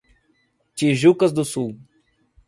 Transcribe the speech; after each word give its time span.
Tijucas 0.75 1.31
do 1.31 1.45
Sul 1.45 1.75